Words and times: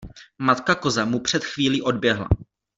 Matka 0.39 0.75
koza 0.75 1.03
mu 1.05 1.19
před 1.19 1.43
chvílí 1.45 1.81
odběhla. 1.81 2.27